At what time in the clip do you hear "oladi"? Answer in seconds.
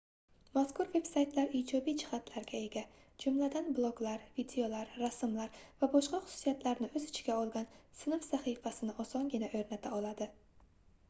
10.01-10.31